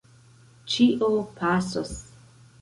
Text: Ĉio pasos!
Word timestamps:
Ĉio 0.75 1.09
pasos! 1.37 1.93